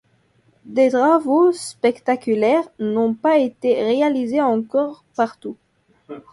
[0.65, 5.57] Des travaux spectaculaires n'ont pas été réalisés encore partout.